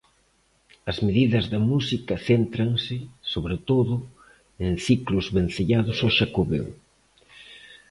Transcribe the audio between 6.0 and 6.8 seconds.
ao Xacobeo.